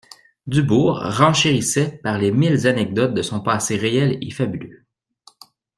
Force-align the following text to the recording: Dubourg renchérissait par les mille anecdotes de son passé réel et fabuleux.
Dubourg 0.47 0.97
renchérissait 0.99 1.99
par 2.01 2.17
les 2.17 2.31
mille 2.31 2.65
anecdotes 2.65 3.13
de 3.13 3.21
son 3.21 3.39
passé 3.39 3.77
réel 3.77 4.17
et 4.19 4.31
fabuleux. 4.31 4.87